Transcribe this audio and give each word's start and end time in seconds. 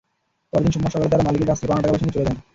পরদিন 0.51 0.71
সোমবার 0.75 0.91
সকালে 0.93 1.11
তাঁরা 1.11 1.25
মালিকের 1.25 1.47
কাছ 1.49 1.57
থেকে 1.59 1.69
পাওনা 1.69 1.81
টাকাপয়সা 1.83 2.03
নিয়ে 2.03 2.15
চলে 2.15 2.25
যান। 2.27 2.37